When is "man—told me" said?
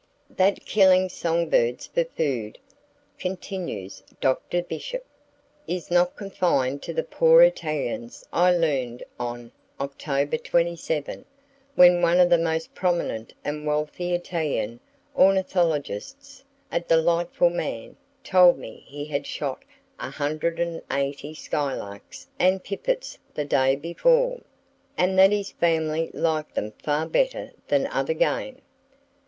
17.51-18.83